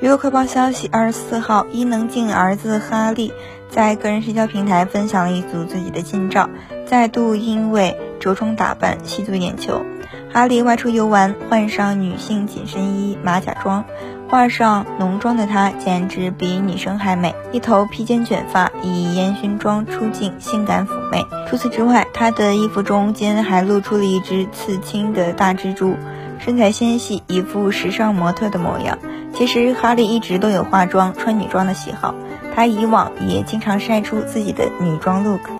[0.00, 3.34] 娱乐快报消息：二十四号，伊能静儿子哈利
[3.68, 6.48] 在个人社交平台分享了一组自己的近照，
[6.86, 9.84] 再度因为着装打扮吸足眼球。
[10.32, 13.84] 哈利外出游玩，换上女性紧身衣、马甲装，
[14.30, 17.34] 画上浓妆的他简直比女生还美。
[17.52, 21.22] 一头披肩卷发，以烟熏妆出镜，性感妩媚。
[21.46, 25.94] 除此之外，他的衣服中间还露出了一只刺青的大蜘蛛，
[26.42, 28.98] 身材纤细，一副时尚模特的模样。
[29.34, 32.14] 其实哈利一直都有化妆、穿女装的喜好，
[32.54, 35.59] 他以往也经常晒出自己的女装 look。